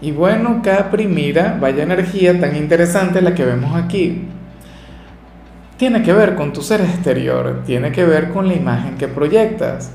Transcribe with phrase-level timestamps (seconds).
[0.00, 4.28] Y bueno, Capri, mira, vaya energía tan interesante la que vemos aquí.
[5.76, 9.90] Tiene que ver con tu ser exterior, tiene que ver con la imagen que proyectas.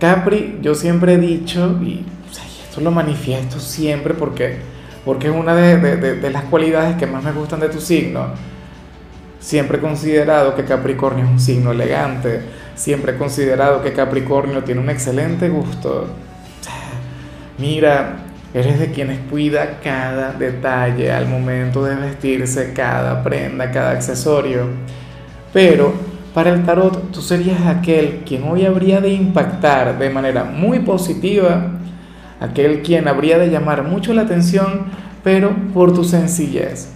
[0.00, 2.04] Capri, yo siempre he dicho, y
[2.68, 4.58] esto lo manifiesto siempre porque,
[5.04, 8.28] porque es una de, de las cualidades que más me gustan de tu signo.
[9.40, 12.40] Siempre he considerado que Capricornio es un signo elegante,
[12.74, 16.08] siempre he considerado que Capricornio tiene un excelente gusto.
[17.58, 18.23] Mira,
[18.54, 24.68] Eres de quienes cuida cada detalle al momento de vestirse, cada prenda, cada accesorio.
[25.52, 25.92] Pero
[26.32, 31.66] para el tarot tú serías aquel quien hoy habría de impactar de manera muy positiva,
[32.38, 34.84] aquel quien habría de llamar mucho la atención,
[35.24, 36.92] pero por tu sencillez.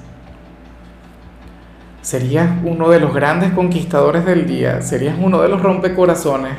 [2.03, 6.53] Serías uno de los grandes conquistadores del día, serías uno de los rompecorazones,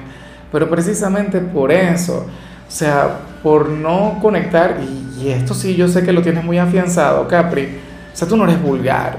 [0.52, 2.26] pero precisamente por eso
[2.70, 7.28] o sea, por no conectar, y, esto sí yo sé que lo tienes muy afianzado,
[7.28, 7.66] Capri,
[8.14, 9.18] o sea, tú no eres vulgar,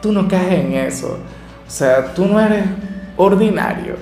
[0.00, 1.18] tú no caes en eso,
[1.66, 2.64] o sea, tú no eres
[3.16, 3.96] ordinario,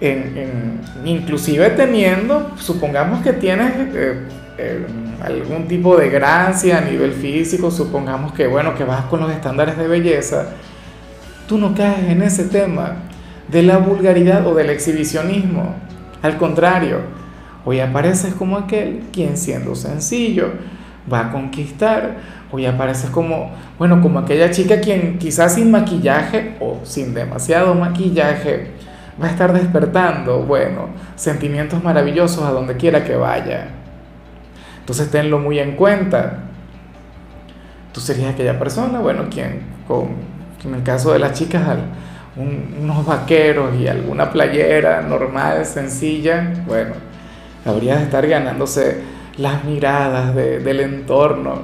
[0.00, 4.26] en, inclusive teniendo, supongamos que tienes eh,
[4.58, 4.86] eh,
[5.22, 9.78] algún tipo de gracia a nivel físico, supongamos que, bueno, que vas con los estándares
[9.78, 10.48] de belleza,
[11.46, 12.96] tú no caes en ese tema
[13.46, 15.76] de la vulgaridad o del exhibicionismo,
[16.22, 17.23] al contrario,
[17.64, 20.52] Hoy apareces como aquel quien siendo sencillo
[21.10, 22.16] va a conquistar.
[22.52, 28.72] Hoy apareces como, bueno, como aquella chica quien quizás sin maquillaje o sin demasiado maquillaje
[29.20, 33.68] va a estar despertando, bueno, sentimientos maravillosos a donde quiera que vaya.
[34.80, 36.40] Entonces tenlo muy en cuenta.
[37.92, 40.08] Tú serías aquella persona, bueno, quien con,
[40.64, 41.62] en el caso de las chicas,
[42.36, 46.94] unos vaqueros y alguna playera normal, sencilla, bueno,
[47.64, 49.02] habrías de estar ganándose
[49.36, 51.62] las miradas del entorno,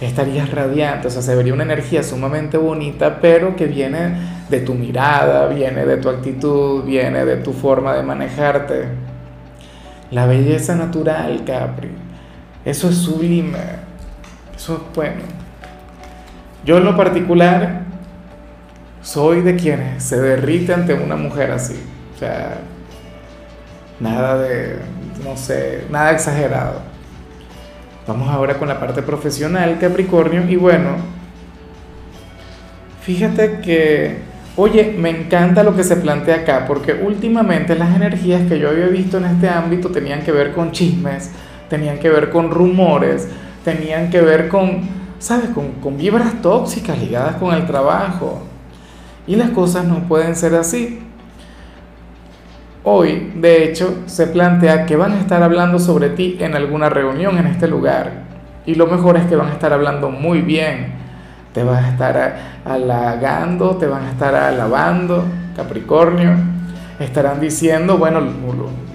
[0.00, 4.14] estarías radiante, o sea, se vería una energía sumamente bonita, pero que viene
[4.48, 8.84] de tu mirada, viene de tu actitud, viene de tu forma de manejarte.
[10.10, 11.90] La belleza natural, Capri,
[12.64, 13.58] eso es sublime,
[14.54, 15.22] eso es bueno.
[16.64, 17.82] Yo en lo particular
[19.02, 21.80] soy de quienes se derrite ante una mujer así,
[22.14, 22.58] o sea,
[23.98, 24.76] nada de,
[25.24, 26.80] no sé, nada exagerado.
[28.06, 30.90] Vamos ahora con la parte profesional, Capricornio, y bueno,
[33.02, 34.18] fíjate que,
[34.56, 38.86] oye, me encanta lo que se plantea acá, porque últimamente las energías que yo había
[38.86, 41.30] visto en este ámbito tenían que ver con chismes,
[41.68, 43.28] tenían que ver con rumores,
[43.64, 44.82] tenían que ver con,
[45.18, 48.42] ¿sabes?, con, con vibras tóxicas ligadas con el trabajo.
[49.26, 51.00] Y las cosas no pueden ser así.
[52.88, 57.36] Hoy, de hecho, se plantea que van a estar hablando sobre ti en alguna reunión
[57.36, 58.12] en este lugar.
[58.64, 60.94] Y lo mejor es que van a estar hablando muy bien.
[61.52, 65.24] Te van a estar halagando, te van a estar alabando,
[65.56, 66.36] Capricornio.
[67.00, 68.22] Estarán diciendo, bueno,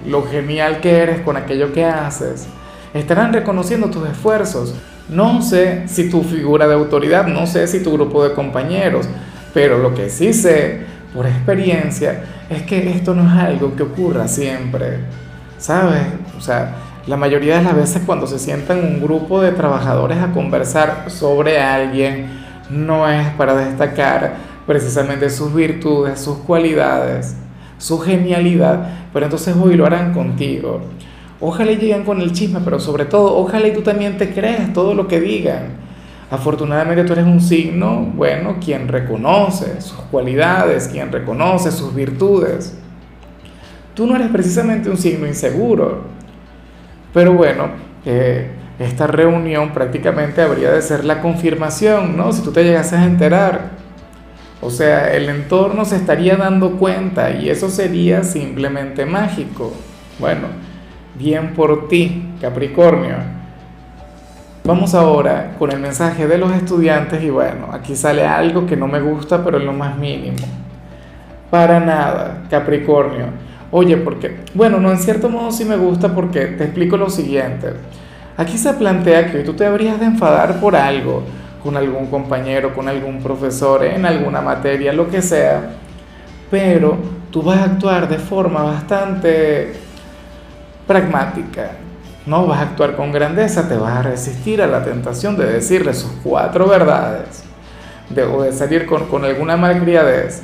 [0.06, 2.48] lo, genial que eres con aquello que haces.
[2.94, 4.74] Estarán reconociendo tus esfuerzos.
[5.10, 9.06] No sé si tu figura de autoridad, no sé si tu grupo de compañeros,
[9.52, 10.80] pero lo que sí sé
[11.14, 15.00] por experiencia es que esto no es algo que ocurra siempre,
[15.58, 16.02] ¿sabes?
[16.36, 16.74] O sea,
[17.06, 21.60] la mayoría de las veces cuando se sientan un grupo de trabajadores a conversar sobre
[21.60, 22.26] alguien,
[22.70, 24.34] no es para destacar
[24.66, 27.36] precisamente sus virtudes, sus cualidades,
[27.78, 30.80] su genialidad, pero entonces hoy lo harán contigo.
[31.40, 35.08] Ojalá lleguen con el chisme, pero sobre todo, ojalá tú también te creas todo lo
[35.08, 35.81] que digan.
[36.32, 42.74] Afortunadamente tú eres un signo, bueno, quien reconoce sus cualidades, quien reconoce sus virtudes.
[43.94, 46.04] Tú no eres precisamente un signo inseguro.
[47.12, 47.66] Pero bueno,
[48.06, 52.32] eh, esta reunión prácticamente habría de ser la confirmación, ¿no?
[52.32, 53.72] Si tú te llegases a enterar.
[54.62, 59.74] O sea, el entorno se estaría dando cuenta y eso sería simplemente mágico.
[60.18, 60.46] Bueno,
[61.14, 63.41] bien por ti, Capricornio.
[64.64, 68.86] Vamos ahora con el mensaje de los estudiantes y bueno, aquí sale algo que no
[68.86, 70.38] me gusta, pero en lo más mínimo.
[71.50, 73.26] Para nada, Capricornio.
[73.72, 77.72] Oye, porque, bueno, no, en cierto modo sí me gusta porque te explico lo siguiente.
[78.36, 81.24] Aquí se plantea que tú te habrías de enfadar por algo,
[81.62, 85.70] con algún compañero, con algún profesor, en alguna materia, lo que sea,
[86.50, 86.98] pero
[87.32, 89.72] tú vas a actuar de forma bastante
[90.86, 91.72] pragmática,
[92.26, 95.94] no vas a actuar con grandeza, te vas a resistir a la tentación de decirle
[95.94, 97.44] sus cuatro verdades,
[98.10, 100.42] de, o de salir con, con alguna malcriadez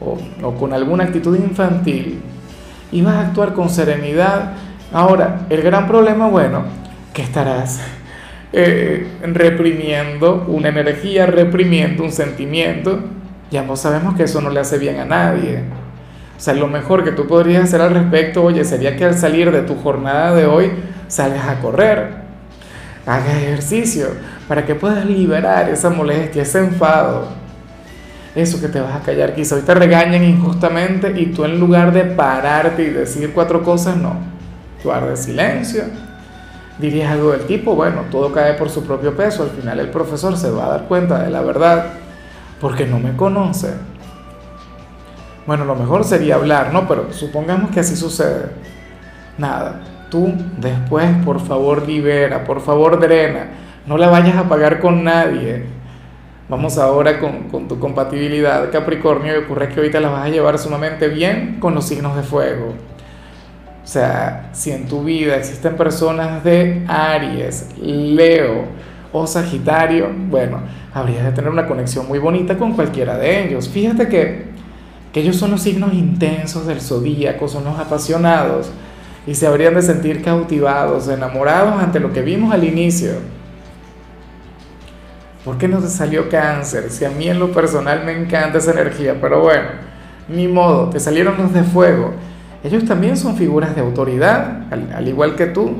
[0.00, 2.22] o, o con alguna actitud infantil,
[2.90, 4.52] y vas a actuar con serenidad.
[4.92, 6.64] Ahora, el gran problema, bueno,
[7.12, 7.80] que estarás
[8.52, 13.00] eh, reprimiendo una energía, reprimiendo un sentimiento.
[13.50, 15.60] Ya no sabemos que eso no le hace bien a nadie.
[16.36, 19.50] O sea, lo mejor que tú podrías hacer al respecto, oye, sería que al salir
[19.52, 20.72] de tu jornada de hoy,
[21.12, 22.14] salgas a correr,
[23.04, 24.06] hagas ejercicio,
[24.48, 27.28] para que puedas liberar esa molestia, ese enfado,
[28.34, 29.34] eso que te vas a callar.
[29.34, 33.96] Quizá hoy te regañan injustamente y tú en lugar de pararte y decir cuatro cosas,
[33.96, 34.16] no,
[34.82, 35.84] guardes silencio
[36.78, 40.36] dirías algo del tipo, bueno, todo cae por su propio peso, al final el profesor
[40.36, 41.86] se va a dar cuenta de la verdad
[42.60, 43.74] porque no me conoce.
[45.46, 46.86] Bueno, lo mejor sería hablar, ¿no?
[46.86, 48.46] Pero supongamos que así sucede.
[49.36, 49.80] Nada,
[50.12, 53.46] tú después, por favor, libera, por favor, drena,
[53.86, 55.64] no la vayas a pagar con nadie.
[56.50, 60.58] Vamos ahora con, con tu compatibilidad, Capricornio, y ocurre que ahorita la vas a llevar
[60.58, 62.74] sumamente bien con los signos de fuego.
[63.82, 68.66] O sea, si en tu vida existen personas de Aries, Leo
[69.12, 70.60] o Sagitario, bueno,
[70.92, 73.66] habrías de tener una conexión muy bonita con cualquiera de ellos.
[73.70, 74.44] Fíjate que,
[75.10, 78.70] que ellos son los signos intensos del zodíaco, son los apasionados
[79.26, 83.12] y se habrían de sentir cautivados, enamorados ante lo que vimos al inicio.
[85.44, 86.90] ¿Por qué no te salió cáncer?
[86.90, 89.68] Si a mí en lo personal me encanta esa energía, pero bueno,
[90.28, 92.14] ni modo, te salieron los de fuego
[92.64, 95.72] ellos también son figuras de autoridad, al, igual que tú.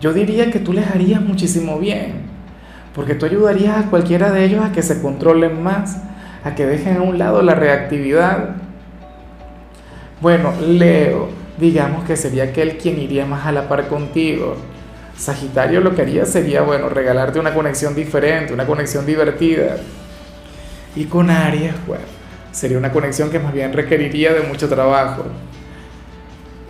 [0.00, 2.22] Yo diría que tú les harías muchísimo bien,
[2.94, 6.00] porque tú ayudarías a cualquiera de ellos a que se controlen más,
[6.44, 8.56] a que dejen a un lado la reactividad.
[10.22, 11.28] Bueno, Leo,
[11.58, 14.56] digamos que sería aquel quien iría más a la par contigo.
[15.16, 19.76] Sagitario lo que haría sería, bueno, regalarte una conexión diferente, una conexión divertida.
[20.94, 22.04] Y con Aries, bueno,
[22.52, 25.24] sería una conexión que más bien requeriría de mucho trabajo.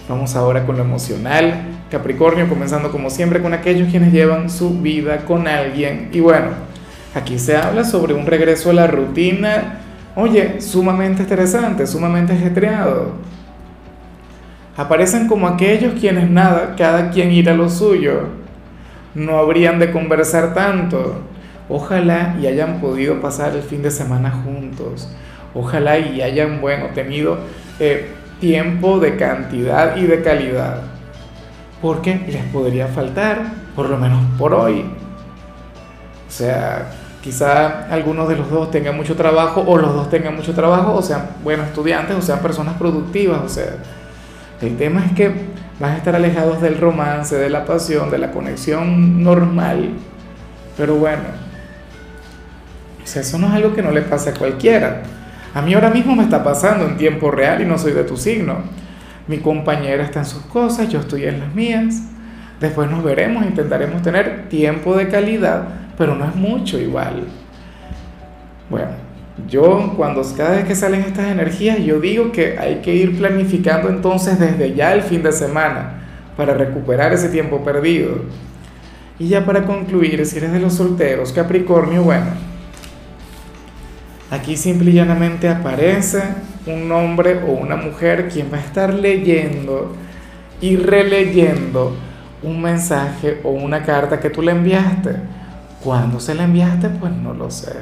[0.09, 1.65] Vamos ahora con lo emocional.
[1.91, 6.09] Capricornio, comenzando como siempre con aquellos quienes llevan su vida con alguien.
[6.13, 6.49] Y bueno,
[7.15, 9.81] aquí se habla sobre un regreso a la rutina,
[10.17, 13.13] oye, sumamente interesante, sumamente ajetreado.
[14.79, 18.29] Aparecen como aquellos quienes nada, cada quien irá a lo suyo.
[19.13, 21.17] No habrían de conversar tanto.
[21.69, 25.09] Ojalá y hayan podido pasar el fin de semana juntos
[25.53, 27.39] Ojalá y hayan, bueno, tenido
[27.81, 30.83] eh, tiempo de cantidad y de calidad.
[31.83, 33.43] Porque les podría faltar,
[33.75, 34.85] por lo menos por hoy.
[36.29, 36.91] O sea,
[37.21, 41.03] quizá algunos de los dos tengan mucho trabajo o los dos tengan mucho trabajo o
[41.03, 43.41] sean buenos estudiantes o sean personas productivas.
[43.45, 43.79] O sea,
[44.61, 45.33] el tema es que
[45.79, 49.91] van a estar alejados del romance, de la pasión, de la conexión normal.
[50.77, 51.23] Pero bueno,
[53.05, 55.03] eso no es algo que no le pase a cualquiera.
[55.55, 58.17] A mí ahora mismo me está pasando en tiempo real y no soy de tu
[58.17, 58.57] signo.
[59.27, 62.03] Mi compañera está en sus cosas, yo estoy en las mías.
[62.61, 65.63] Después nos veremos, intentaremos tener tiempo de calidad,
[65.97, 67.25] pero no es mucho igual.
[68.69, 68.91] Bueno,
[69.49, 73.89] yo cuando cada vez que salen estas energías, yo digo que hay que ir planificando
[73.89, 76.01] entonces desde ya el fin de semana
[76.37, 78.23] para recuperar ese tiempo perdido.
[79.19, 82.27] Y ya para concluir, si eres de los solteros, Capricornio, bueno,
[84.31, 86.23] Aquí simple y llanamente aparece
[86.67, 89.97] un hombre o una mujer quien va a estar leyendo
[90.61, 91.97] y releyendo
[92.43, 95.17] un mensaje o una carta que tú le enviaste.
[95.83, 96.91] ¿Cuándo se la enviaste?
[96.91, 97.73] Pues no lo sé.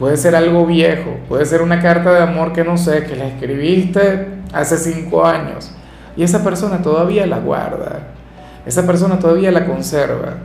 [0.00, 3.26] Puede ser algo viejo, puede ser una carta de amor que no sé, que la
[3.26, 5.72] escribiste hace cinco años
[6.16, 8.08] y esa persona todavía la guarda,
[8.64, 10.36] esa persona todavía la conserva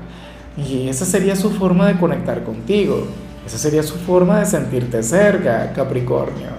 [0.58, 3.08] y esa sería su forma de conectar contigo.
[3.46, 6.50] Esa sería su forma de sentirte cerca, Capricornio.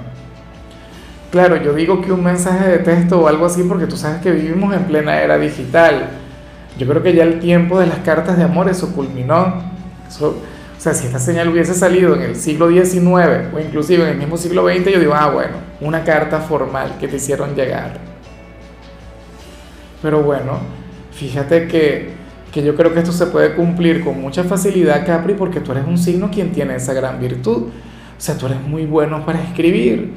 [1.31, 4.31] Claro, yo digo que un mensaje de texto o algo así porque tú sabes que
[4.31, 6.09] vivimos en plena era digital.
[6.79, 9.63] Yo creo que ya el tiempo de las cartas de amor eso culminó.
[10.23, 10.56] o
[10.95, 14.67] si esta señal hubiese salido en el siglo XIX o inclusive en el mismo siglo
[14.67, 17.99] XX, yo digo, ah, bueno, una carta formal que te hicieron llegar.
[20.03, 20.59] Pero bueno,
[21.13, 22.17] fíjate que
[22.57, 25.85] que yo creo que esto se puede cumplir con mucha facilidad, Capri, porque tú eres
[25.87, 27.65] un signo quien tiene esa gran virtud.
[27.65, 27.71] O
[28.17, 30.15] sea, tú eres muy bueno para escribir.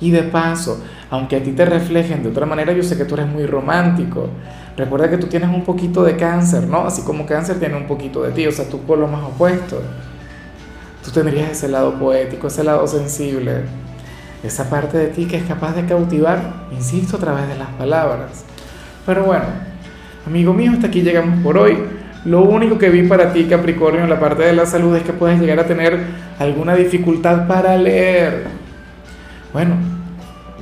[0.00, 3.16] Y de paso, aunque a ti te reflejen de otra manera, yo sé que tú
[3.16, 4.30] eres muy romántico.
[4.76, 6.86] Recuerda que tú tienes un poquito de cáncer, ¿no?
[6.86, 9.80] Así como cáncer tiene un poquito de ti, o sea, tú por lo más opuesto.
[11.04, 13.62] Tú tendrías ese lado poético, ese lado sensible,
[14.42, 18.44] esa parte de ti que es capaz de cautivar, insisto, a través de las palabras.
[19.06, 19.44] Pero bueno,
[20.26, 21.78] amigo mío, hasta aquí llegamos por hoy.
[22.24, 25.12] Lo único que vi para ti, Capricornio, en la parte de la salud es que
[25.12, 26.00] puedes llegar a tener
[26.38, 28.46] alguna dificultad para leer.
[29.52, 29.76] Bueno,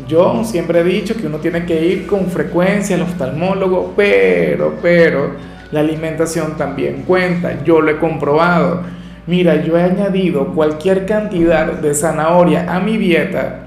[0.07, 5.33] yo siempre he dicho que uno tiene que ir con frecuencia al oftalmólogo, pero, pero,
[5.71, 7.63] la alimentación también cuenta.
[7.65, 8.83] Yo lo he comprobado.
[9.27, 13.63] Mira, yo he añadido cualquier cantidad de zanahoria a mi dieta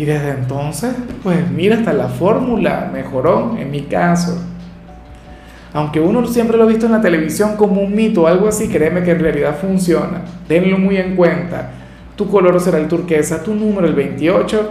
[0.00, 4.42] y desde entonces, pues mira, hasta la fórmula mejoró en mi caso.
[5.74, 8.68] Aunque uno siempre lo ha visto en la televisión como un mito o algo así,
[8.68, 10.22] créeme que en realidad funciona.
[10.48, 11.72] Tenlo muy en cuenta.
[12.16, 14.70] Tu color será el turquesa, tu número el 28.